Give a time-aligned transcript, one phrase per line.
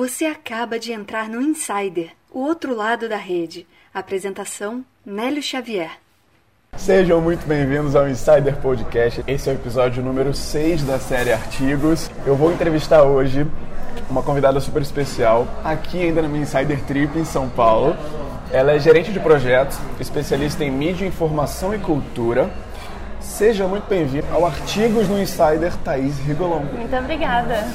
[0.00, 3.66] Você acaba de entrar no Insider, o outro lado da rede.
[3.92, 5.90] Apresentação: Nélio Xavier.
[6.74, 9.22] Sejam muito bem-vindos ao Insider Podcast.
[9.26, 12.10] Esse é o episódio número 6 da série Artigos.
[12.24, 13.46] Eu vou entrevistar hoje
[14.08, 17.94] uma convidada super especial, aqui ainda na minha Insider Trip em São Paulo.
[18.50, 22.50] Ela é gerente de projetos, especialista em mídia, informação e cultura
[23.20, 26.62] Seja muito bem-vindo ao Artigos no Insider, Thaís Rigolon.
[26.74, 27.66] Muito obrigada.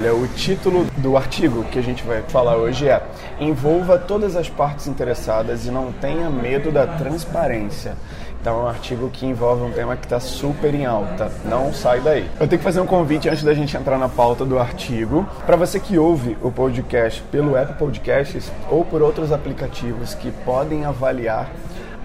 [0.00, 3.02] O título do artigo que a gente vai falar hoje é
[3.40, 7.96] Envolva todas as partes interessadas e não tenha medo da transparência.
[8.40, 11.30] Então é um artigo que envolve um tema que está super em alta.
[11.44, 12.28] Não sai daí.
[12.38, 15.26] Eu tenho que fazer um convite antes da gente entrar na pauta do artigo.
[15.46, 20.84] Para você que ouve o podcast pelo Apple Podcasts ou por outros aplicativos que podem
[20.84, 21.50] avaliar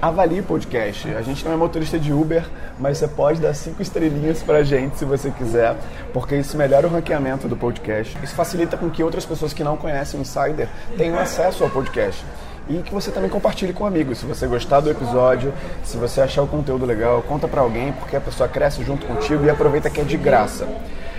[0.01, 1.09] avalie o podcast.
[1.15, 2.45] A gente não é motorista de Uber,
[2.79, 5.75] mas você pode dar cinco estrelinhas pra gente se você quiser,
[6.13, 8.17] porque isso melhora o ranqueamento do podcast.
[8.23, 12.23] Isso facilita com que outras pessoas que não conhecem o Insider tenham acesso ao podcast.
[12.69, 14.17] E que você também compartilhe com amigos.
[14.17, 18.15] Se você gostar do episódio, se você achar o conteúdo legal, conta para alguém, porque
[18.15, 20.67] a pessoa cresce junto contigo e aproveita que é de graça.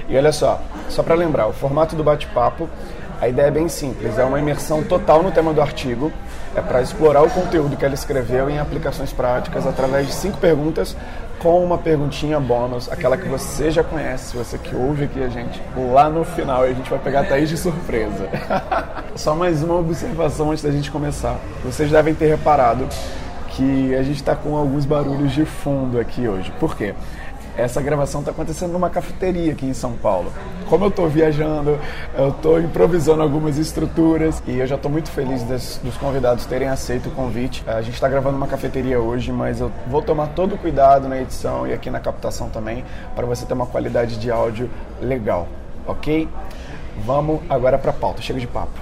[0.08, 2.68] E olha só, só para lembrar, o formato do bate-papo
[3.20, 6.12] a ideia é bem simples, é uma imersão total no tema do artigo,
[6.54, 10.96] é para explorar o conteúdo que ela escreveu em aplicações práticas através de cinco perguntas
[11.38, 15.62] com uma perguntinha bônus, aquela que você já conhece, você que ouve aqui a gente
[15.92, 18.28] lá no final e a gente vai pegar a Thaís de surpresa.
[19.14, 21.38] Só mais uma observação antes da gente começar.
[21.64, 22.88] Vocês devem ter reparado
[23.50, 26.52] que a gente está com alguns barulhos de fundo aqui hoje.
[26.58, 26.94] Por quê?
[27.58, 30.32] Essa gravação está acontecendo numa cafeteria aqui em São Paulo.
[30.68, 31.76] Como eu estou viajando,
[32.16, 36.68] eu estou improvisando algumas estruturas e eu já estou muito feliz des, dos convidados terem
[36.68, 37.64] aceito o convite.
[37.66, 41.20] A gente está gravando numa cafeteria hoje, mas eu vou tomar todo o cuidado na
[41.20, 42.84] edição e aqui na captação também
[43.16, 44.70] para você ter uma qualidade de áudio
[45.02, 45.48] legal,
[45.84, 46.28] ok?
[47.04, 48.22] Vamos agora para a pauta.
[48.22, 48.78] Chega de papo.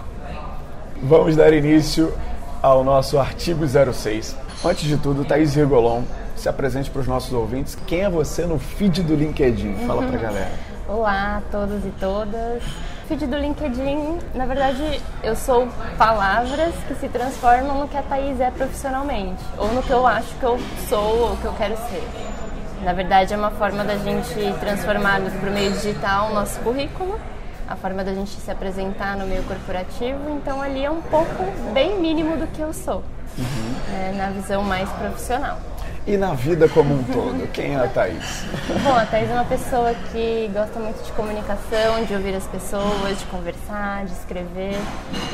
[1.03, 2.13] Vamos dar início
[2.61, 4.37] ao nosso artigo 06.
[4.63, 6.03] Antes de tudo, Thaís Rigolon
[6.37, 7.77] se apresente para os nossos ouvintes.
[7.87, 9.87] Quem é você no feed do LinkedIn?
[9.87, 10.53] Fala para a galera.
[10.88, 12.62] Olá a todos e todas.
[13.09, 18.41] Feed do LinkedIn, na verdade, eu sou palavras que se transformam no que a Thaís
[18.41, 22.03] é profissionalmente, ou no que eu acho que eu sou ou que eu quero ser.
[22.82, 27.19] Na verdade, é uma forma da gente transformar para o meio digital o nosso currículo,
[27.69, 32.00] a forma da gente se apresentar no meio corporativo, então ali é um pouco bem
[32.00, 33.05] mínimo do que eu sou,
[33.38, 33.75] uhum.
[33.94, 35.59] é, na visão mais profissional.
[36.06, 38.44] E na vida como um todo, quem é a Thaís?
[38.84, 43.19] Bom, a Thaís é uma pessoa que gosta muito de comunicação, de ouvir as pessoas,
[43.19, 44.77] de conversar, de escrever,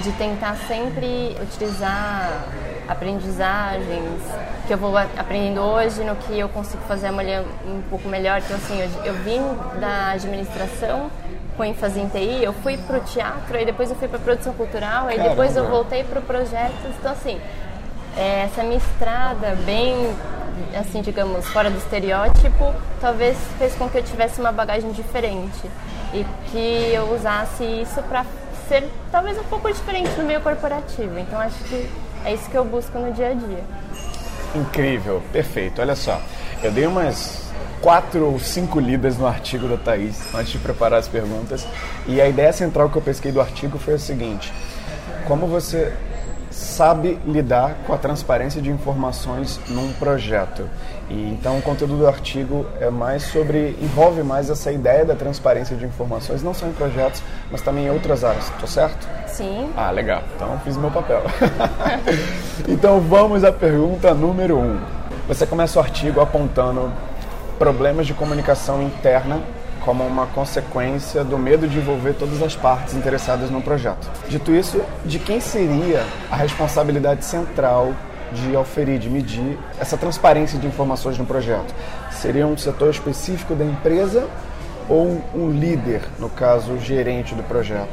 [0.02, 2.46] de tentar sempre utilizar
[2.88, 4.22] aprendizagens
[4.66, 8.40] que eu vou aprendendo hoje no que eu consigo fazer amanhã um pouco melhor.
[8.42, 9.42] Então, assim, eu, eu vim
[9.78, 11.10] da administração
[11.54, 14.54] com ênfase em TI, eu fui para o teatro, aí depois eu fui para produção
[14.54, 15.28] cultural, aí Caramba.
[15.28, 16.72] depois eu voltei para o projeto.
[16.98, 17.38] Então, assim,
[18.16, 20.14] é, essa minha estrada bem
[20.78, 25.70] assim, digamos, fora do estereótipo, talvez fez com que eu tivesse uma bagagem diferente
[26.12, 28.24] e que eu usasse isso para
[28.68, 31.18] ser talvez um pouco diferente no meio corporativo.
[31.18, 31.88] Então acho que
[32.24, 33.64] é isso que eu busco no dia a dia.
[34.54, 35.80] Incrível, perfeito.
[35.80, 36.20] Olha só,
[36.62, 41.08] eu dei umas quatro ou cinco lidas no artigo da Thaís antes de preparar as
[41.08, 41.66] perguntas
[42.06, 44.52] e a ideia central que eu pesquei do artigo foi a seguinte:
[45.26, 45.92] como você
[46.62, 50.68] sabe lidar com a transparência de informações num projeto.
[51.10, 55.76] E então o conteúdo do artigo é mais sobre envolve mais essa ideia da transparência
[55.76, 58.50] de informações, não só em projetos, mas também em outras áreas.
[58.60, 59.06] Tô certo?
[59.26, 59.70] Sim.
[59.76, 60.22] Ah, legal.
[60.36, 61.22] Então fiz meu papel.
[62.68, 64.80] então vamos à pergunta número um.
[65.28, 66.92] Você começa o artigo apontando
[67.58, 69.40] problemas de comunicação interna
[69.84, 74.08] como uma consequência do medo de envolver todas as partes interessadas no projeto.
[74.28, 77.92] Dito isso, de quem seria a responsabilidade central
[78.32, 81.74] de oferir, de medir essa transparência de informações no projeto?
[82.10, 84.28] Seria um setor específico da empresa
[84.88, 87.88] ou um líder, no caso, o gerente do projeto?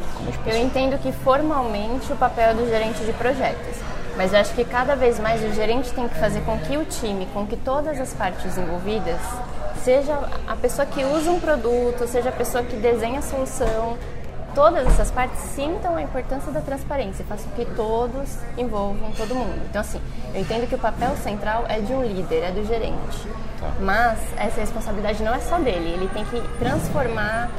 [0.45, 3.77] eu entendo que formalmente o papel é do gerente de projetos.
[4.19, 6.83] Mas eu acho que cada vez mais o gerente tem que fazer com que o
[6.83, 9.17] time, com que todas as partes envolvidas
[9.81, 10.13] seja
[10.45, 13.97] a pessoa que usa um produto, seja a pessoa que desenha a solução,
[14.53, 19.61] todas essas partes sintam a importância da transparência, façam que todos envolvam todo mundo.
[19.69, 20.01] Então, assim,
[20.33, 23.25] eu entendo que o papel central é de um líder, é do gerente.
[23.57, 23.71] Tá.
[23.79, 27.49] Mas essa responsabilidade não é só dele, ele tem que transformar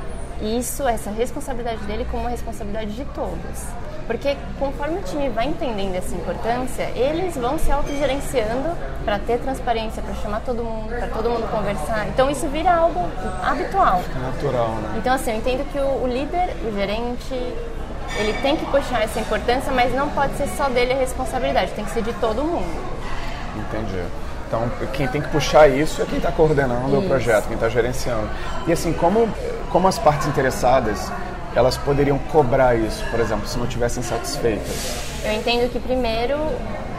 [0.42, 3.66] isso, essa responsabilidade dele, como uma responsabilidade de todos.
[4.06, 10.02] Porque conforme o time vai entendendo essa importância, eles vão se autogerenciando para ter transparência,
[10.02, 12.08] para chamar todo mundo, para todo mundo conversar.
[12.08, 13.00] Então isso vira algo
[13.42, 14.00] habitual.
[14.02, 14.94] Fica natural, né?
[14.98, 17.34] Então assim, eu entendo que o, o líder, o gerente,
[18.18, 21.84] ele tem que puxar essa importância, mas não pode ser só dele a responsabilidade, tem
[21.84, 22.66] que ser de todo mundo.
[23.56, 24.02] Entendi.
[24.48, 26.98] Então, quem tem que puxar isso é quem está coordenando isso.
[26.98, 28.28] o projeto, quem está gerenciando.
[28.66, 29.28] E assim, como,
[29.70, 31.10] como as partes interessadas,
[31.54, 34.94] elas poderiam cobrar isso, por exemplo, se não tivessem satisfeitas?
[35.24, 36.36] Eu entendo que primeiro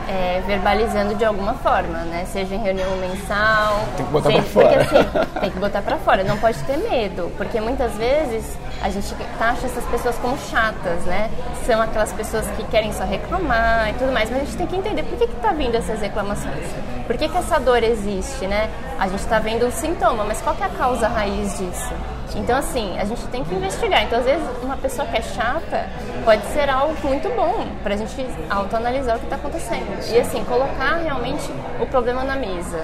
[0.08, 2.26] é, verbalizando de alguma forma, né?
[2.26, 3.80] Seja em reunião mensal.
[3.96, 4.86] Tem que botar seja, pra fora.
[4.86, 8.90] Porque assim, tem que botar pra fora, não pode ter medo, porque muitas vezes a
[8.90, 11.30] gente taxa essas pessoas como chatas, né?
[11.66, 14.76] São aquelas pessoas que querem só reclamar e tudo mais, mas a gente tem que
[14.76, 16.68] entender por que que tá vindo essas reclamações.
[17.08, 18.70] Por que que essa dor existe, né?
[19.00, 21.94] A gente tá vendo um sintoma, mas qual que é a causa raiz disso?
[22.36, 24.04] Então, assim, a gente tem que investigar.
[24.04, 25.88] Então, às vezes, uma pessoa que é chata
[26.24, 30.00] pode ser algo muito bom para a gente autoanalisar o que está acontecendo.
[30.12, 31.50] E, assim, colocar realmente
[31.80, 32.78] o problema na mesa.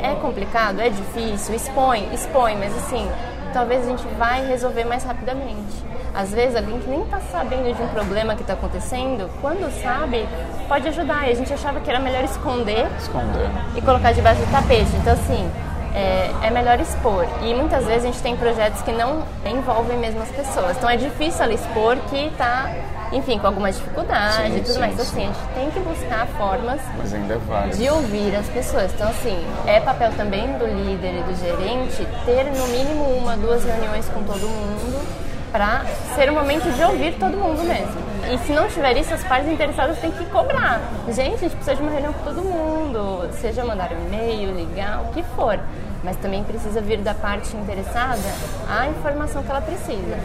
[0.00, 0.80] É complicado?
[0.80, 1.54] É difícil?
[1.54, 3.10] Expõe, expõe, mas, assim,
[3.52, 5.84] talvez a gente vai resolver mais rapidamente.
[6.14, 10.28] Às vezes, alguém que nem está sabendo de um problema que está acontecendo, quando sabe,
[10.68, 11.26] pode ajudar.
[11.26, 13.50] E a gente achava que era melhor esconder, esconder.
[13.74, 14.90] e colocar debaixo do tapete.
[15.00, 15.50] Então, assim,
[15.94, 17.26] é, é, melhor expor.
[17.42, 20.76] E muitas vezes a gente tem projetos que não envolvem mesmo as pessoas.
[20.76, 22.70] Então é difícil ela expor que está,
[23.12, 24.92] enfim, com alguma dificuldade sim, e tudo sim, mais.
[24.94, 28.92] Então, assim, a gente tem que buscar formas é de ouvir as pessoas.
[28.92, 33.64] Então, assim, é papel também do líder e do gerente ter no mínimo uma, duas
[33.64, 35.24] reuniões com todo mundo
[35.54, 35.84] para
[36.16, 38.02] ser um momento de ouvir todo mundo mesmo.
[38.28, 40.80] E se não tiver isso, as partes interessadas têm que cobrar.
[41.06, 45.02] Gente, a gente precisa de uma reunião com todo mundo, seja mandar um e-mail, ligar,
[45.02, 45.60] o que for.
[46.04, 48.20] Mas também precisa vir da parte interessada
[48.68, 50.18] a informação que ela precisa,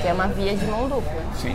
[0.00, 1.22] que é uma via de mão dupla.
[1.36, 1.54] Sim.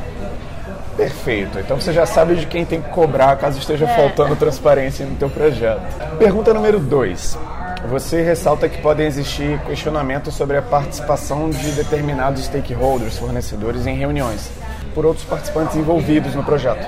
[0.96, 1.58] Perfeito.
[1.60, 3.96] Então você já sabe de quem tem que cobrar caso esteja é.
[3.96, 5.82] faltando transparência no teu projeto.
[6.20, 7.38] Pergunta número 2.
[7.90, 14.52] Você ressalta que podem existir questionamentos sobre a participação de determinados stakeholders, fornecedores, em reuniões,
[14.94, 16.86] por outros participantes envolvidos no projeto,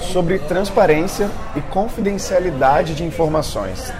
[0.00, 3.92] sobre transparência e confidencialidade de informações.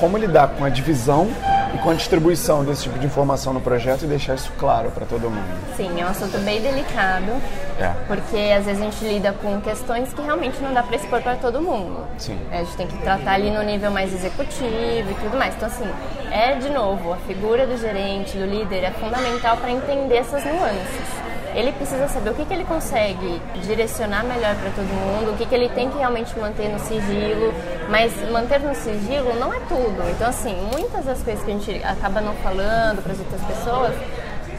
[0.00, 1.28] Como lidar com a divisão
[1.74, 5.04] e com a distribuição desse tipo de informação no projeto e deixar isso claro para
[5.04, 5.44] todo mundo.
[5.76, 7.30] Sim, é um assunto bem delicado,
[7.78, 7.92] é.
[8.06, 11.36] porque às vezes a gente lida com questões que realmente não dá para expor para
[11.36, 12.06] todo mundo.
[12.16, 12.38] Sim.
[12.50, 15.54] É, a gente tem que tratar ali no nível mais executivo e tudo mais.
[15.54, 15.88] Então, assim,
[16.30, 21.29] é de novo, a figura do gerente, do líder é fundamental para entender essas nuances
[21.54, 25.46] ele precisa saber o que, que ele consegue direcionar melhor para todo mundo, o que,
[25.46, 27.52] que ele tem que realmente manter no sigilo,
[27.88, 30.02] mas manter no sigilo não é tudo.
[30.10, 33.94] Então, assim, muitas das coisas que a gente acaba não falando para as outras pessoas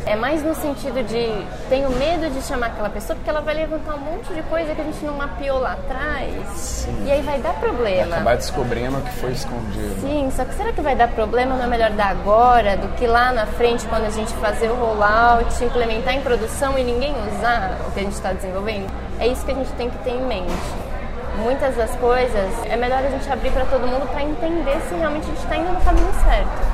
[0.05, 3.95] é mais no sentido de tenho medo de chamar aquela pessoa porque ela vai levantar
[3.95, 6.47] um monte de coisa que a gente não mapeou lá atrás.
[6.55, 7.05] Sim.
[7.05, 8.07] E aí vai dar problema.
[8.07, 10.01] Vai acabar descobrindo o que foi escondido.
[10.01, 11.55] Sim, só que será que vai dar problema?
[11.55, 14.75] Não é melhor dar agora do que lá na frente quando a gente fazer o
[14.75, 18.91] rollout, implementar em produção e ninguém usar o que a gente está desenvolvendo?
[19.19, 20.51] É isso que a gente tem que ter em mente
[21.37, 25.23] muitas das coisas é melhor a gente abrir para todo mundo para entender se realmente
[25.23, 26.70] a gente está indo no caminho certo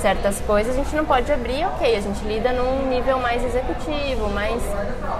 [0.00, 4.28] certas coisas a gente não pode abrir, ok, a gente lida num nível mais executivo,
[4.30, 4.62] mais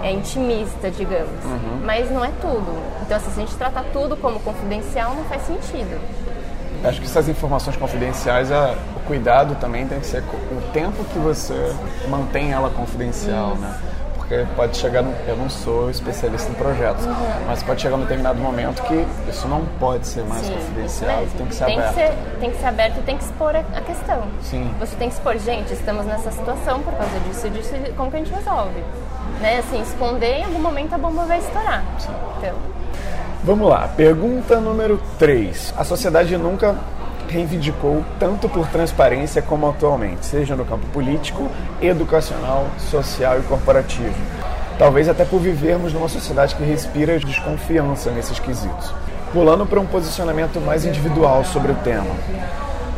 [0.03, 1.45] é, intimista, digamos.
[1.45, 1.81] Uhum.
[1.85, 2.81] Mas não é tudo.
[3.03, 6.01] Então, assim, se a gente tratar tudo como confidencial, não faz sentido.
[6.85, 11.19] Acho que essas informações confidenciais, a, o cuidado também tem que ser o tempo que
[11.19, 11.75] você
[12.09, 13.61] mantém ela confidencial, Isso.
[13.63, 13.79] né?
[14.29, 17.15] Porque pode chegar, no, eu não sou especialista em projetos, uhum.
[17.47, 21.47] mas pode chegar um determinado momento que isso não pode ser mais Sim, confidencial, tem
[21.47, 21.95] que ser tem aberto.
[21.95, 24.23] Que ser, tem que ser aberto e tem que expor a, a questão.
[24.43, 24.71] Sim.
[24.79, 28.21] Você tem que expor, gente, estamos nessa situação por causa disso, disso, como que a
[28.21, 28.85] gente resolve?
[29.41, 29.61] Né?
[29.61, 31.83] Assim, esconder, em algum momento a bomba vai estourar.
[31.99, 32.13] Sim.
[32.37, 32.55] Então...
[33.45, 35.73] Vamos lá, pergunta número 3.
[35.75, 36.77] A sociedade nunca
[37.35, 41.49] reivindicou tanto por transparência como atualmente, seja no campo político,
[41.81, 44.15] educacional, social e corporativo.
[44.79, 48.95] Talvez até por vivermos numa sociedade que respira desconfiança nesses quesitos.
[49.33, 52.15] Pulando para um posicionamento mais individual sobre o tema.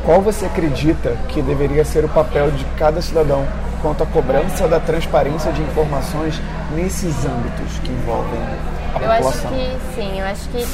[0.04, 3.46] Qual você acredita que deveria ser o papel de cada cidadão
[3.82, 6.40] quanto à cobrança da transparência de informações
[6.74, 8.40] nesses âmbitos que envolvem
[8.94, 9.50] a eu população?
[9.50, 10.66] Eu acho que sim, eu acho que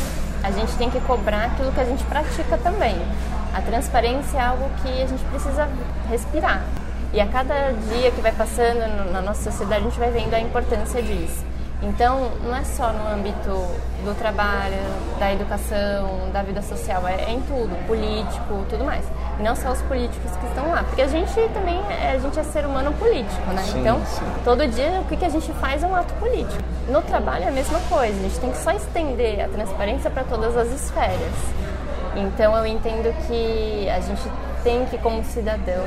[0.43, 2.97] a gente tem que cobrar aquilo que a gente pratica também.
[3.57, 5.67] A transparência é algo que a gente precisa
[6.11, 6.63] respirar.
[7.11, 10.39] E a cada dia que vai passando na nossa sociedade, a gente vai vendo a
[10.39, 11.43] importância disso.
[11.83, 13.49] Então, não é só no âmbito
[14.05, 14.77] do trabalho,
[15.19, 19.07] da educação, da vida social, é, é, em tudo, político, tudo mais.
[19.41, 22.39] E não só os políticos que estão lá, porque a gente também é, a gente
[22.39, 23.63] é ser humano político, né?
[23.63, 24.25] Sim, então, sim.
[24.45, 26.63] todo dia o que, que a gente faz é um ato político.
[26.91, 30.25] No trabalho é a mesma coisa, a gente tem que só estender a transparência para
[30.25, 31.33] todas as esferas.
[32.17, 34.23] Então eu entendo que a gente
[34.65, 35.85] tem que, como cidadão,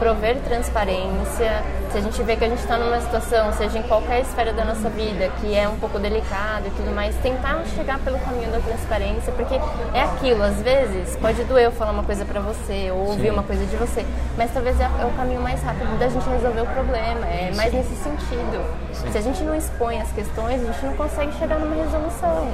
[0.00, 1.62] prover transparência.
[1.92, 4.64] Se a gente vê que a gente está numa situação, seja em qualquer esfera da
[4.64, 8.58] nossa vida, que é um pouco delicado e tudo mais, tentar chegar pelo caminho da
[8.60, 9.54] transparência, porque
[9.92, 13.30] é aquilo, às vezes pode doer eu falar uma coisa para você ou ouvir Sim.
[13.30, 14.06] uma coisa de você,
[14.38, 17.72] mas talvez é, é, o caminho mais rápido da gente resolver o problema, é mais
[17.72, 18.64] nesse sentido.
[18.92, 19.12] Sim.
[19.12, 22.48] Se a gente não expõe as questões, a gente não consegue chegar numa resolução.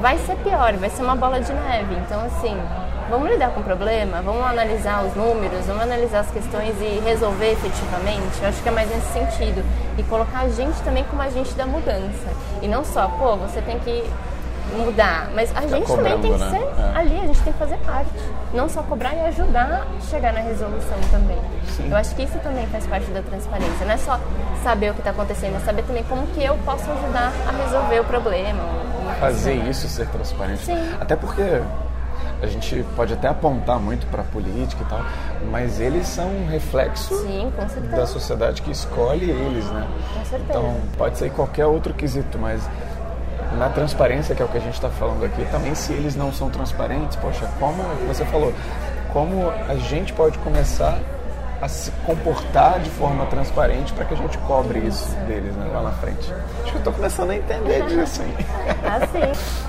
[0.00, 1.94] Vai ser pior, vai ser uma bola de neve.
[1.96, 2.56] Então, assim,
[3.08, 7.52] vamos lidar com o problema, vamos analisar os números, vamos analisar as questões e resolver
[7.52, 8.40] efetivamente.
[8.42, 9.64] Eu acho que é mais nesse sentido.
[9.98, 12.28] E colocar a gente também como agente da mudança.
[12.62, 14.04] E não só, pô, você tem que
[14.74, 16.50] mudar, mas a tá gente também tem que né?
[16.50, 16.98] ser é.
[16.98, 18.10] ali, a gente tem que fazer parte.
[18.52, 21.38] Não só cobrar e ajudar a chegar na resolução também.
[21.68, 21.88] Sim.
[21.90, 23.86] Eu acho que isso também faz parte da transparência.
[23.86, 24.18] Não é só
[24.62, 28.00] saber o que está acontecendo, é saber também como que eu posso ajudar a resolver
[28.00, 28.62] o problema.
[29.20, 30.64] Fazer isso ser transparente.
[30.64, 30.94] Sim.
[31.00, 31.62] Até porque
[32.42, 35.00] a gente pode até apontar muito para a política e tal,
[35.50, 37.50] mas eles são um reflexo Sim,
[37.90, 39.86] da sociedade que escolhe eles, né?
[40.14, 40.44] Com certeza.
[40.50, 42.60] Então pode ser qualquer outro quesito, mas
[43.56, 46.32] na transparência, que é o que a gente está falando aqui, também se eles não
[46.32, 48.52] são transparentes, poxa, como você falou,
[49.12, 50.98] como a gente pode começar
[51.60, 55.82] a se comportar de forma transparente para que a gente cobre isso deles né, lá
[55.82, 56.32] na frente.
[56.62, 58.34] Acho que eu estou começando a entender disso aí.
[58.84, 59.66] Ah, sim.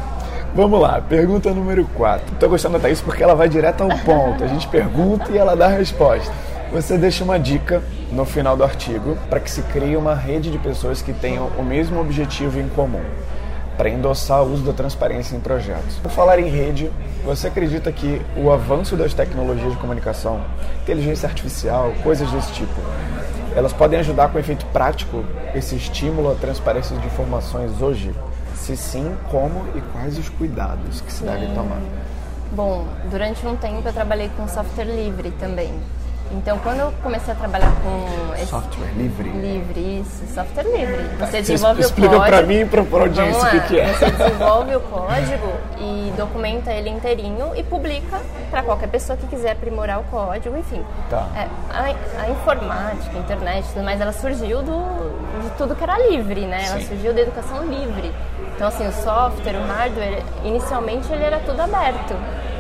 [0.53, 2.33] Vamos lá, pergunta número 4.
[2.33, 4.43] Estou gostando da Thaís porque ela vai direto ao ponto.
[4.43, 6.33] A gente pergunta e ela dá a resposta.
[6.71, 10.57] Você deixa uma dica no final do artigo para que se crie uma rede de
[10.57, 13.03] pessoas que tenham o mesmo objetivo em comum,
[13.77, 15.95] para endossar o uso da transparência em projetos.
[15.97, 16.91] Por falar em rede,
[17.23, 20.41] você acredita que o avanço das tecnologias de comunicação,
[20.81, 22.81] inteligência artificial, coisas desse tipo,
[23.55, 28.11] elas podem ajudar com efeito prático esse estímulo à transparência de informações hoje?
[28.55, 31.79] Se sim, como e quais os cuidados que se devem tomar?
[32.51, 35.73] Bom, durante um tempo eu trabalhei com software livre também.
[36.31, 41.03] Então, quando eu comecei a trabalhar com esse software livre, livre isso, software livre.
[41.19, 42.37] Você desenvolve explica o código.
[42.37, 43.93] Para mim e para audiência o que, que, é.
[43.93, 48.19] Você desenvolve o código e documenta ele inteirinho e publica
[48.49, 50.83] para qualquer pessoa que quiser aprimorar o código, enfim.
[51.09, 51.27] Tá.
[51.35, 55.97] É, a, a, informática, a internet, tudo mais, ela surgiu do, de tudo que era
[56.09, 56.65] livre, né?
[56.67, 56.87] Ela Sim.
[56.87, 58.11] surgiu da educação livre.
[58.55, 62.15] Então, assim, o software, o hardware, inicialmente ele era tudo aberto.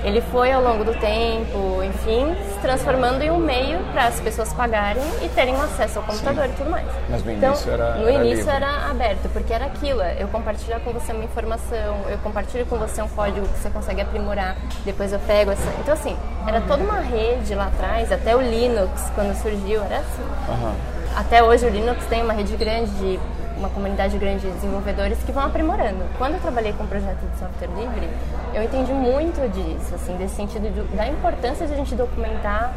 [0.07, 4.53] Ele foi ao longo do tempo, enfim, se transformando em um meio para as pessoas
[4.53, 6.51] pagarem e terem acesso ao computador Sim.
[6.51, 6.87] e tudo mais.
[7.09, 8.51] Mas no então, início era No era início livre.
[8.55, 13.01] era aberto, porque era aquilo, eu compartilhar com você uma informação, eu compartilho com você
[13.01, 15.69] um código que você consegue aprimorar, depois eu pego essa.
[15.81, 16.15] Então assim,
[16.47, 20.23] era toda uma rede lá atrás, até o Linux, quando surgiu, era assim.
[20.47, 20.73] Uhum.
[21.17, 23.19] Até hoje o Linux tem uma rede grande de
[23.57, 26.03] uma comunidade grande de desenvolvedores que vão aprimorando.
[26.17, 28.09] Quando eu trabalhei com um projeto de software livre,
[28.53, 32.73] eu entendi muito disso, assim, desse sentido de, da importância de a gente documentar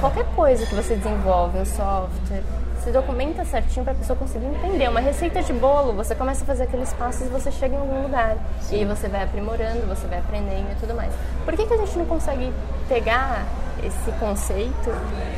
[0.00, 2.42] qualquer coisa que você desenvolve, um software.
[2.82, 4.88] Você documenta certinho para a pessoa conseguir entender.
[4.88, 8.02] Uma receita de bolo, você começa a fazer aqueles passos e você chega em algum
[8.02, 8.36] lugar.
[8.60, 8.82] Sim.
[8.82, 11.12] E você vai aprimorando, você vai aprendendo e tudo mais.
[11.44, 12.52] Por que, que a gente não consegue
[12.88, 13.46] pegar
[13.84, 14.90] esse conceito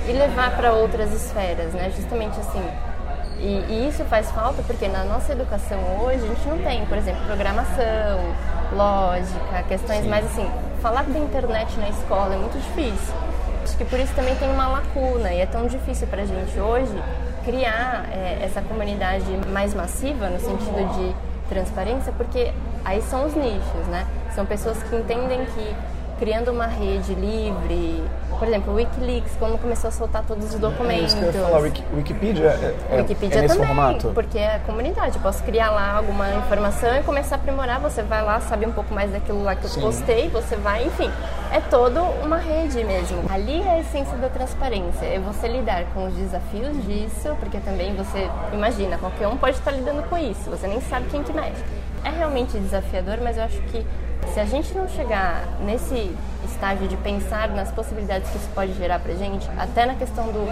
[0.09, 1.93] e levar para outras esferas, né?
[1.95, 2.63] Justamente assim,
[3.45, 6.97] e, e, isso faz falta porque na nossa educação hoje a gente não tem, por
[6.97, 8.21] exemplo, programação,
[8.73, 10.09] lógica, questões Sim.
[10.09, 10.51] mais assim.
[10.81, 13.15] Falar da internet na escola é muito difícil.
[13.63, 16.59] Acho que por isso também tem uma lacuna e é tão difícil para a gente
[16.59, 16.99] hoje
[17.45, 21.15] criar é, essa comunidade mais massiva no sentido de
[21.49, 22.51] transparência, porque
[22.83, 24.07] aí são os nichos, né?
[24.35, 25.75] São pessoas que entendem que
[26.19, 28.03] criando uma rede livre,
[28.39, 31.03] por exemplo, o Wikileaks, quando começou a soltar todos os documentos.
[31.03, 34.11] É isso que eu ia falar, Wiki, Wikipedia é, é, Wikipedia é nesse também, formato?
[34.15, 35.17] porque é comunidade.
[35.17, 37.81] Eu posso criar lá alguma informação e começar a aprimorar.
[37.81, 39.81] Você vai lá, sabe um pouco mais daquilo lá que eu Sim.
[39.81, 41.11] postei, você vai, enfim.
[41.53, 43.23] É toda uma rede mesmo.
[43.31, 45.07] Ali é a essência da transparência.
[45.07, 49.71] É você lidar com os desafios disso, porque também você, imagina, qualquer um pode estar
[49.71, 50.51] lidando com isso.
[50.51, 51.63] Você nem sabe quem que mexe.
[52.05, 53.87] É realmente desafiador, mas eu acho que
[54.33, 58.99] se a gente não chegar nesse estágio de pensar nas possibilidades que isso pode gerar
[58.99, 60.45] pra gente, até na questão do.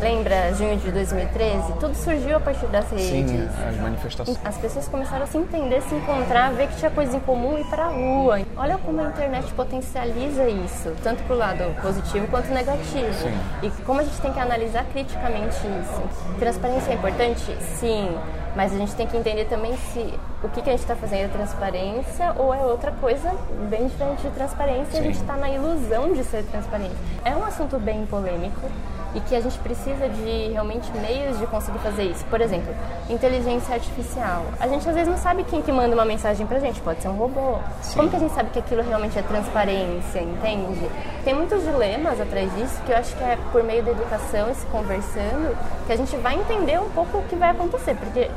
[0.00, 1.72] Lembra, junho de 2013?
[1.80, 3.30] Tudo surgiu a partir das redes.
[3.30, 4.38] Sim, as manifestações.
[4.44, 7.62] As pessoas começaram a se entender, se encontrar, ver que tinha coisa em comum e
[7.62, 8.40] ir pra rua.
[8.56, 13.12] Olha como a internet potencializa isso, tanto pro lado positivo quanto negativo.
[13.12, 13.38] Sim.
[13.62, 16.36] E como a gente tem que analisar criticamente isso.
[16.38, 17.56] Transparência é importante?
[17.60, 18.16] Sim.
[18.58, 20.00] Mas a gente tem que entender também se
[20.42, 23.32] o que, que a gente está fazendo é transparência ou é outra coisa
[23.70, 24.96] bem diferente de transparência Sim.
[24.96, 26.96] e a gente está na ilusão de ser transparente.
[27.24, 28.68] É um assunto bem polêmico,
[29.14, 32.24] e que a gente precisa de realmente meios de conseguir fazer isso.
[32.26, 32.74] Por exemplo,
[33.08, 34.44] inteligência artificial.
[34.60, 37.08] A gente às vezes não sabe quem que manda uma mensagem pra gente, pode ser
[37.08, 37.58] um robô.
[37.82, 37.96] Sim.
[37.96, 40.88] Como que a gente sabe que aquilo realmente é transparência, entende?
[41.24, 44.54] Tem muitos dilemas atrás disso que eu acho que é por meio da educação e
[44.54, 48.30] se conversando que a gente vai entender um pouco o que vai acontecer, porque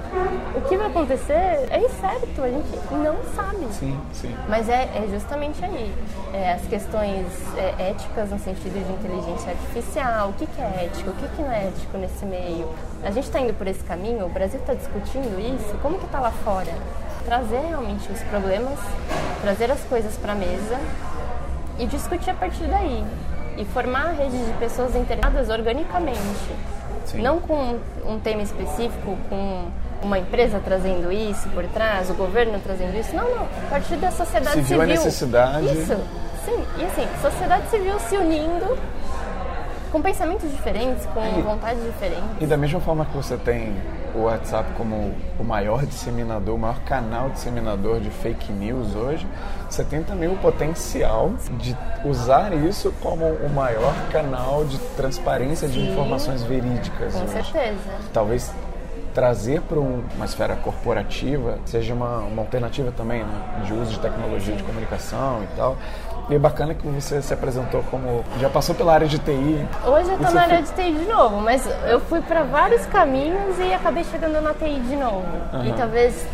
[0.55, 3.67] o que vai acontecer é incerto, a gente não sabe.
[3.71, 4.35] Sim, sim.
[4.47, 5.93] Mas é, é justamente aí.
[6.33, 11.09] É, as questões é, éticas no sentido de inteligência artificial, o que, que é ético,
[11.09, 12.69] o que, que não é ético nesse meio.
[13.03, 16.19] A gente está indo por esse caminho, o Brasil está discutindo isso, como que está
[16.19, 16.71] lá fora?
[17.25, 18.79] Trazer realmente os problemas,
[19.41, 20.79] trazer as coisas para a mesa
[21.79, 23.03] e discutir a partir daí.
[23.57, 26.19] E formar a rede de pessoas interessadas organicamente.
[27.05, 27.21] Sim.
[27.21, 29.67] Não com um tema específico, com
[30.01, 33.15] uma empresa trazendo isso por trás, o governo trazendo isso.
[33.15, 33.43] Não, não.
[33.43, 34.81] A partir da sociedade se civil.
[34.81, 35.65] a necessidade.
[35.65, 35.97] Isso.
[36.45, 36.65] Sim.
[36.79, 38.77] E assim, sociedade civil se unindo
[39.91, 42.23] com pensamentos diferentes, com e, vontades diferentes.
[42.39, 43.75] E da mesma forma que você tem
[44.15, 49.27] o WhatsApp como o maior disseminador, o maior canal disseminador de fake news hoje,
[49.69, 55.79] você tem também o potencial de usar isso como o maior canal de transparência de
[55.79, 57.13] Sim, informações verídicas.
[57.13, 57.31] Com hoje.
[57.31, 57.91] certeza.
[58.13, 58.51] Talvez
[59.13, 64.55] trazer para uma esfera corporativa seja uma, uma alternativa também né, de uso de tecnologia
[64.55, 65.77] de comunicação e tal.
[66.29, 68.23] E é bacana que você se apresentou como.
[68.39, 69.67] Já passou pela área de TI.
[69.85, 73.57] Hoje eu estou na área de TI de novo, mas eu fui para vários caminhos
[73.59, 75.25] e acabei chegando na TI de novo.
[75.53, 75.65] Uhum.
[75.65, 76.25] E talvez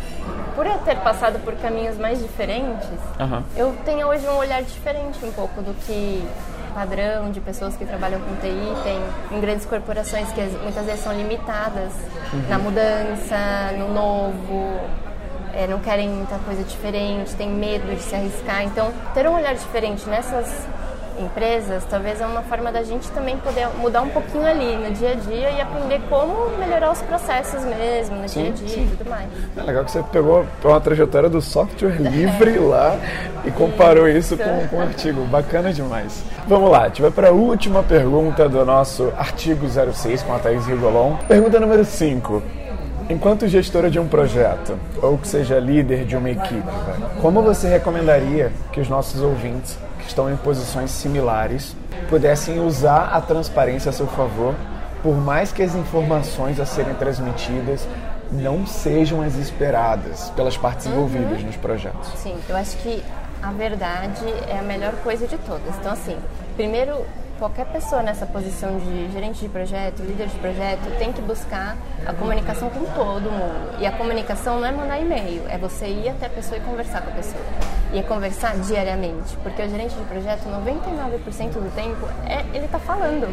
[0.54, 2.88] por eu ter passado por caminhos mais diferentes,
[3.20, 3.42] uhum.
[3.56, 6.26] eu tenho hoje um olhar diferente um pouco do que
[6.74, 11.12] padrão de pessoas que trabalham com TI tem em grandes corporações que muitas vezes são
[11.12, 11.92] limitadas
[12.32, 12.48] uhum.
[12.48, 14.80] na mudança, no novo,
[15.54, 18.64] é, não querem muita coisa diferente, tem medo de se arriscar.
[18.64, 20.66] Então, ter um olhar diferente nessas
[21.20, 25.12] empresas, talvez é uma forma da gente também poder mudar um pouquinho ali no dia
[25.12, 28.84] a dia e aprender como melhorar os processos mesmo, no sim, dia a dia sim.
[28.84, 29.28] e tudo mais.
[29.56, 32.96] É legal que você pegou uma trajetória do software livre lá
[33.44, 35.24] e comparou isso, isso com, com um artigo.
[35.24, 36.22] Bacana demais.
[36.46, 40.38] Vamos lá, a gente vai para a última pergunta do nosso artigo 06 com a
[40.38, 41.16] Thaís Rigolon.
[41.26, 42.42] Pergunta número 5.
[43.10, 46.62] Enquanto gestora de um projeto, ou que seja líder de uma equipe,
[47.22, 51.74] como você recomendaria que os nossos ouvintes que estão em posições similares
[52.10, 54.54] pudessem usar a transparência a seu favor,
[55.02, 57.88] por mais que as informações a serem transmitidas
[58.30, 60.92] não sejam as esperadas pelas partes uhum.
[60.92, 62.10] envolvidas nos projetos?
[62.16, 63.02] Sim, eu acho que
[63.42, 65.74] a verdade é a melhor coisa de todas.
[65.78, 66.16] Então, assim,
[66.56, 67.06] primeiro
[67.38, 72.12] qualquer pessoa nessa posição de gerente de projeto, líder de projeto, tem que buscar a
[72.12, 73.78] comunicação com todo mundo.
[73.78, 77.02] E a comunicação não é mandar e-mail, é você ir até a pessoa e conversar
[77.02, 77.42] com a pessoa.
[77.92, 82.78] E é conversar diariamente, porque o gerente de projeto, 99% do tempo, é, ele está
[82.78, 83.26] falando,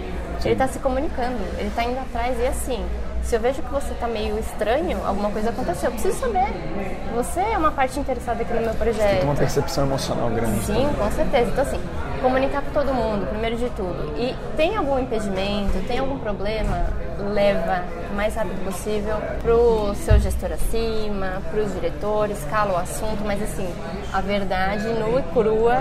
[0.43, 2.85] ele está se comunicando, ele está indo atrás e assim.
[3.23, 6.45] Se eu vejo que você está meio estranho, alguma coisa aconteceu, eu preciso saber.
[7.15, 9.17] Você é uma parte interessada aqui no meu projeto.
[9.17, 10.63] Tem uma percepção emocional grande.
[10.63, 11.49] Sim, com certeza.
[11.49, 11.81] Então, assim,
[12.21, 14.13] comunicar com todo mundo, primeiro de tudo.
[14.17, 16.87] E tem algum impedimento, tem algum problema,
[17.33, 23.23] leva o mais rápido possível pro seu gestor acima, para os diretores, cala o assunto,
[23.25, 23.67] mas assim,
[24.13, 25.77] a verdade nua e crua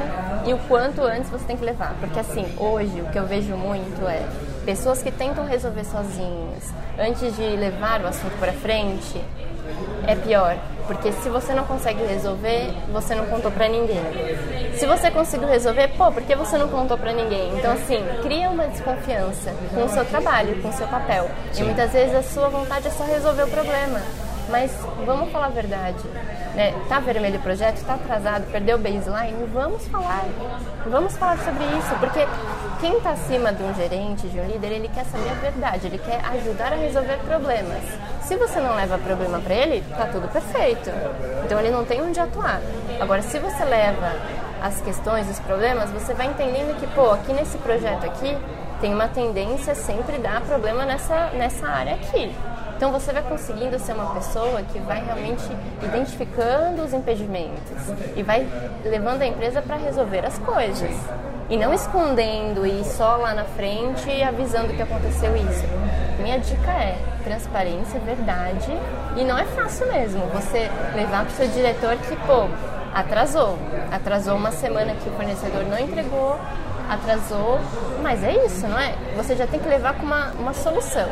[0.46, 1.94] e o quanto antes você tem que levar.
[2.00, 4.26] Porque assim, hoje o que eu vejo muito é
[4.64, 9.20] pessoas que tentam resolver sozinhas, antes de levar o assunto para frente,
[10.06, 14.02] é pior, porque se você não consegue resolver, você não contou para ninguém.
[14.74, 17.56] Se você conseguiu resolver, pô, por que você não contou para ninguém?
[17.56, 21.30] Então assim, cria uma desconfiança com o seu trabalho, com o seu papel.
[21.52, 21.62] Sim.
[21.62, 24.00] E muitas vezes a sua vontade é só resolver o problema.
[24.50, 24.70] Mas
[25.06, 26.04] vamos falar a verdade.
[26.54, 26.72] Né?
[26.88, 30.24] Tá vermelho o projeto, tá atrasado, perdeu o baseline, vamos falar.
[30.86, 32.26] Vamos falar sobre isso, porque
[32.80, 35.98] quem está acima de um gerente, de um líder, ele quer saber a verdade, ele
[35.98, 37.82] quer ajudar a resolver problemas.
[38.22, 40.90] Se você não leva problema para ele, tá tudo perfeito.
[41.44, 42.60] Então ele não tem onde atuar.
[43.00, 44.12] Agora, se você leva
[44.62, 48.36] as questões, os problemas, você vai entendendo que, pô, aqui nesse projeto aqui,
[48.80, 52.32] tem uma tendência sempre dar problema nessa, nessa área aqui.
[52.84, 55.42] Então você vai conseguindo ser uma pessoa que vai realmente
[55.82, 57.72] identificando os impedimentos
[58.14, 58.46] e vai
[58.84, 60.90] levando a empresa para resolver as coisas.
[61.48, 65.64] E não escondendo e só lá na frente avisando que aconteceu isso.
[66.20, 68.78] Minha dica é transparência, verdade.
[69.16, 72.50] E não é fácil mesmo você levar para o seu diretor que, pô,
[72.92, 73.58] atrasou.
[73.90, 76.38] Atrasou uma semana que o fornecedor não entregou,
[76.88, 77.58] atrasou.
[78.02, 78.94] Mas é isso, não é?
[79.16, 81.08] Você já tem que levar com uma, uma solução.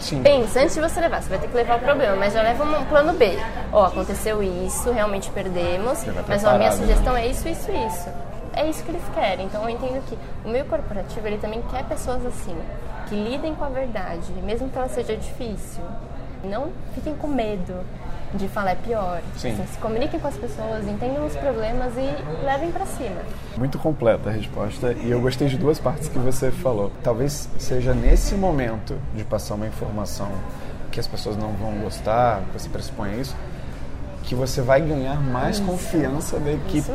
[0.00, 0.22] Sim.
[0.22, 2.64] Pensa, antes de você levar, você vai ter que levar o problema, mas já leva
[2.64, 3.38] um plano B.
[3.72, 7.26] Ó, oh, aconteceu isso, realmente perdemos, mas a minha sugestão né?
[7.26, 8.08] é isso, isso, isso.
[8.54, 9.46] É isso que eles querem.
[9.46, 12.56] Então eu entendo que o meio corporativo ele também quer pessoas assim
[13.08, 15.82] que lidem com a verdade, mesmo que ela seja difícil.
[16.44, 17.84] Não fiquem com medo
[18.36, 19.20] de falar é pior.
[19.36, 19.52] Sim.
[19.52, 23.22] Assim, se comuniquem com as pessoas, entendam os problemas e levem para cima.
[23.56, 26.92] Muito completa a resposta e eu gostei de duas partes que você falou.
[27.02, 30.30] Talvez seja nesse momento de passar uma informação
[30.90, 33.36] que as pessoas não vão gostar, você pressupõe isso,
[34.22, 36.90] que você vai ganhar mais confiança da equipe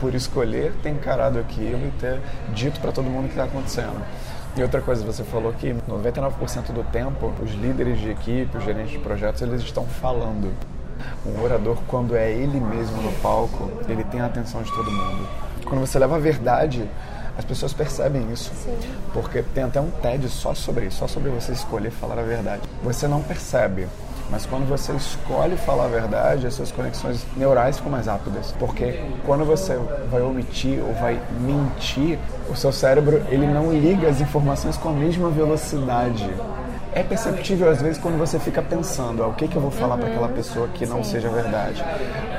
[0.00, 2.20] por escolher ter encarado aquilo e ter
[2.52, 4.02] dito para todo mundo o que está acontecendo.
[4.56, 8.92] E outra coisa, você falou que 99% do tempo os líderes de equipe, os gerentes
[8.92, 10.52] de projetos, eles estão falando.
[11.26, 15.26] Um orador, quando é ele mesmo no palco, ele tem a atenção de todo mundo.
[15.64, 16.88] Quando você leva a verdade,
[17.36, 18.52] as pessoas percebem isso.
[18.54, 18.76] Sim.
[19.12, 22.62] Porque tem até um TED só sobre isso, só sobre você escolher falar a verdade.
[22.82, 23.88] Você não percebe,
[24.30, 28.52] mas quando você escolhe falar a verdade, as suas conexões neurais ficam mais rápidas.
[28.58, 29.78] Porque quando você
[30.10, 32.18] vai omitir ou vai mentir,
[32.50, 36.28] o seu cérebro ele não liga as informações com a mesma velocidade.
[36.94, 39.96] É perceptível às vezes quando você fica pensando, ah, o que, que eu vou falar
[39.96, 41.84] para aquela pessoa que não seja verdade.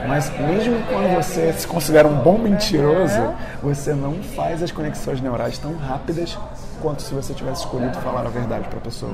[0.08, 5.58] Mas mesmo quando você se considera um bom mentiroso, você não faz as conexões neurais
[5.58, 6.38] tão rápidas
[6.82, 9.12] quanto se você tivesse escolhido falar a verdade para a pessoa.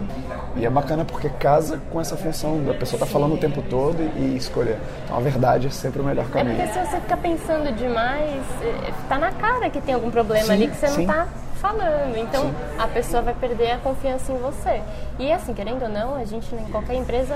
[0.56, 3.62] E é bacana porque casa com essa função da pessoa estar tá falando o tempo
[3.64, 4.78] todo e escolher.
[5.06, 6.56] Então a verdade é sempre o melhor É caminho.
[6.58, 10.54] porque se você ficar pensando demais, eh, tá na cara que tem algum problema Sim,
[10.54, 11.06] ali que você sim.
[11.06, 12.18] não tá falando.
[12.18, 14.82] Então a pessoa vai perder a confiança em você.
[15.20, 17.36] E assim, querendo ou não, a gente em qualquer empresa,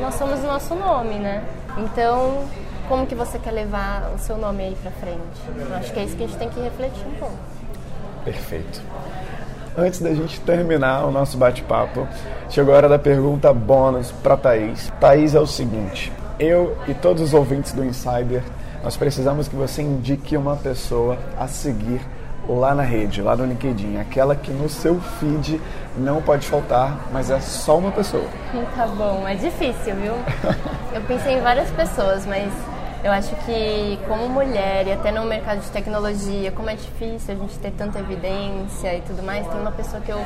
[0.00, 1.44] nós somos o nosso nome, né?
[1.76, 2.44] Então,
[2.88, 5.20] como que você quer levar o seu nome aí pra frente?
[5.70, 7.36] Eu acho que é isso que a gente tem que refletir um pouco.
[8.24, 8.80] Perfeito.
[9.78, 12.08] Antes da gente terminar o nosso bate-papo,
[12.48, 14.90] chegou a hora da pergunta bônus para Thaís.
[14.98, 18.42] Thaís é o seguinte: eu e todos os ouvintes do Insider,
[18.82, 22.00] nós precisamos que você indique uma pessoa a seguir
[22.48, 25.60] lá na rede, lá no LinkedIn, aquela que no seu feed
[25.98, 28.24] não pode faltar, mas é só uma pessoa.
[28.74, 30.14] Tá bom, é difícil, viu?
[30.94, 32.50] Eu pensei em várias pessoas, mas
[33.06, 37.38] eu acho que como mulher e até no mercado de tecnologia, como é difícil a
[37.38, 40.20] gente ter tanta evidência e tudo mais, tem uma pessoa que eu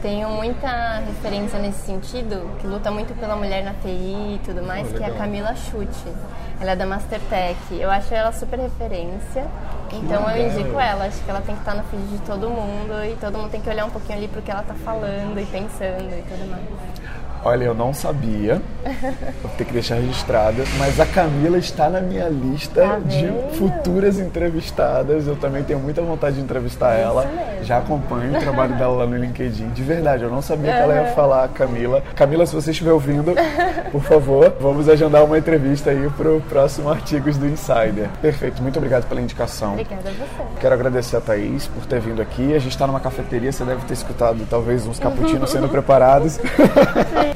[0.00, 4.92] tenho muita referência nesse sentido, que luta muito pela mulher na TI e tudo mais,
[4.92, 6.14] que é a Camila Chute.
[6.60, 7.58] Ela é da Mastertech.
[7.72, 9.48] Eu acho ela super referência.
[9.92, 10.60] Então eu legal.
[10.60, 13.38] indico ela, acho que ela tem que estar no feed de todo mundo e todo
[13.38, 16.22] mundo tem que olhar um pouquinho ali pro que ela tá falando e pensando e
[16.28, 17.19] tudo mais.
[17.42, 18.60] Olha, eu não sabia,
[19.42, 24.18] vou ter que deixar registrado, mas a Camila está na minha lista Tá de futuras
[24.18, 25.26] entrevistadas.
[25.26, 27.30] Eu também tenho muita vontade de entrevistar Isso ela.
[27.62, 29.70] Já acompanho o trabalho dela lá no LinkedIn.
[29.70, 32.02] De verdade, eu não sabia que ela ia falar a Camila.
[32.14, 33.34] Camila, se você estiver ouvindo,
[33.90, 38.08] por favor, vamos agendar uma entrevista aí para o próximo Artigos do Insider.
[38.20, 39.72] Perfeito, muito obrigado pela indicação.
[39.72, 40.60] Obrigada a você.
[40.60, 42.54] Quero agradecer a Thaís por ter vindo aqui.
[42.54, 46.38] A gente está numa cafeteria, você deve ter escutado talvez uns cappuccinos sendo preparados.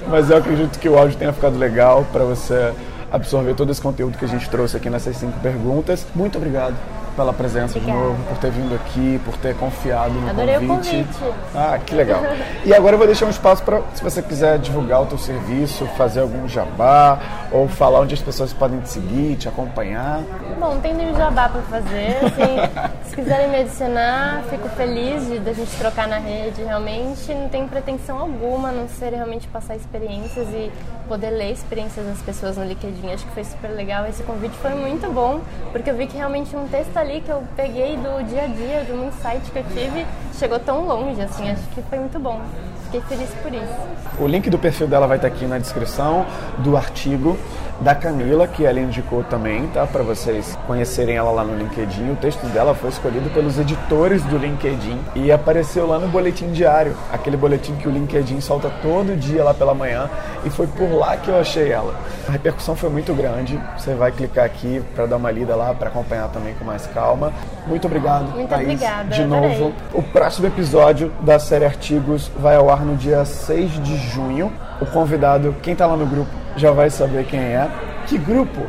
[0.09, 2.73] Mas eu acredito que o áudio tenha ficado legal para você
[3.11, 6.07] absorver todo esse conteúdo que a gente trouxe aqui nessas cinco perguntas.
[6.15, 6.75] Muito obrigado
[7.15, 8.05] pela presença de Obrigada.
[8.09, 11.07] novo, por ter vindo aqui, por ter confiado no Adorei o convite.
[11.19, 11.35] convite.
[11.55, 12.21] Ah, que legal.
[12.65, 15.87] E agora eu vou deixar um espaço para, se você quiser divulgar o teu serviço,
[15.97, 17.19] fazer algum jabá,
[17.53, 20.21] ou falar onde as pessoas podem te seguir, te acompanhar.
[20.59, 22.17] Bom, tem nenhum jabá pra fazer.
[22.25, 26.63] Assim, se quiserem me adicionar, fico feliz de da gente trocar na rede.
[26.63, 30.71] Realmente não tenho pretensão alguma, a não ser realmente passar experiências e
[31.09, 33.13] poder ler experiências das pessoas no LinkedIn.
[33.13, 34.07] Acho que foi super legal.
[34.07, 37.43] Esse convite foi muito bom, porque eu vi que realmente um texto ali que eu
[37.55, 40.07] peguei do dia a dia, de um insight que eu tive,
[40.39, 41.21] chegou tão longe.
[41.21, 42.41] Assim, acho que foi muito bom.
[42.85, 44.23] Fiquei feliz por isso.
[44.23, 46.27] O link do perfil dela vai estar aqui na descrição
[46.59, 47.39] do artigo
[47.81, 49.87] da Camila, que ela indicou também, tá?
[49.87, 52.11] Para vocês conhecerem ela lá no LinkedIn.
[52.13, 56.95] O texto dela foi escolhido pelos editores do LinkedIn e apareceu lá no boletim diário,
[57.13, 60.09] aquele boletim que o LinkedIn solta todo dia lá pela manhã,
[60.45, 61.95] e foi por lá que eu achei ela.
[62.29, 63.61] A repercussão foi muito grande.
[63.77, 67.33] Você vai clicar aqui para dar uma lida lá, para acompanhar também com mais calma.
[67.67, 69.59] Muito obrigado, Muito Thaís, obrigada, de adorei.
[69.59, 69.73] novo.
[69.93, 74.53] O próximo episódio da série Artigos vai ao ar no dia 6 de junho.
[74.81, 77.69] O convidado, quem tá lá no grupo, já vai saber quem é.
[78.07, 78.61] Que grupo?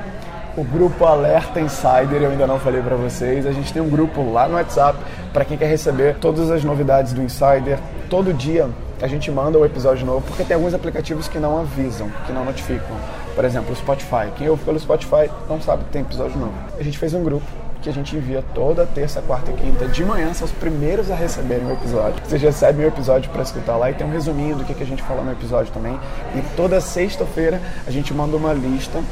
[0.58, 3.46] O grupo Alerta Insider, eu ainda não falei pra vocês.
[3.46, 4.98] A gente tem um grupo lá no WhatsApp
[5.34, 7.78] para quem quer receber todas as novidades do Insider.
[8.10, 8.70] Todo dia
[9.02, 12.46] a gente manda o episódio novo, porque tem alguns aplicativos que não avisam, que não
[12.46, 12.96] notificam.
[13.36, 14.32] Por exemplo, o Spotify.
[14.38, 16.54] Quem ouve pelo Spotify não sabe que tem episódio novo.
[16.80, 17.46] A gente fez um grupo
[17.86, 21.16] que a gente envia toda terça, quarta e quinta de manhã, são os primeiros a
[21.16, 22.20] receberem o episódio.
[22.26, 24.86] Vocês recebem o episódio para escutar lá e tem um resuminho do que, que a
[24.88, 26.00] gente falou no episódio também.
[26.36, 29.04] E toda sexta-feira a gente manda uma lista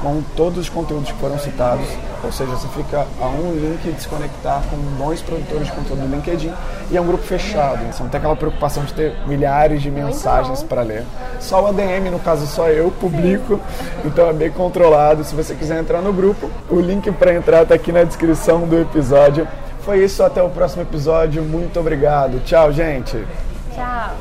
[0.00, 1.86] com todos os conteúdos que foram citados,
[2.22, 6.02] ou seja, você fica a um link de se conectar com bons produtores de conteúdo
[6.02, 6.52] do LinkedIn
[6.90, 10.62] e é um grupo fechado, você não tem aquela preocupação de ter milhares de mensagens
[10.62, 11.04] para ler.
[11.40, 13.60] Só o ADM, no caso só eu, publico,
[14.04, 15.24] então é bem controlado.
[15.24, 18.78] Se você quiser entrar no grupo, o link para entrar está aqui na descrição do
[18.80, 19.46] episódio.
[19.80, 21.42] Foi isso, até o próximo episódio.
[21.42, 22.42] Muito obrigado.
[22.44, 23.22] Tchau, gente.
[23.74, 24.14] Tchau.